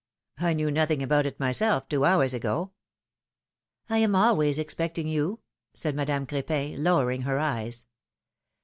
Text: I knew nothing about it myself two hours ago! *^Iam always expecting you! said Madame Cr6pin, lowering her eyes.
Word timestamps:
I 0.39 0.53
knew 0.55 0.71
nothing 0.71 1.03
about 1.03 1.27
it 1.27 1.39
myself 1.39 1.87
two 1.87 2.05
hours 2.05 2.33
ago! 2.33 2.71
*^Iam 3.87 4.17
always 4.17 4.57
expecting 4.57 5.07
you! 5.07 5.41
said 5.75 5.93
Madame 5.93 6.25
Cr6pin, 6.25 6.79
lowering 6.79 7.21
her 7.21 7.37
eyes. 7.37 7.85